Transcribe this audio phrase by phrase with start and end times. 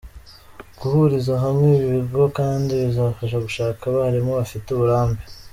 [0.79, 5.21] Guhuriza hamwe ibi bigo kandi bizabasha gushaka abalimu bafite uburambe.